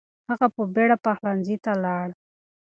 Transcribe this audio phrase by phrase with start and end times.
[0.29, 2.07] هغه په بیړه پخلنځي ته لاړ.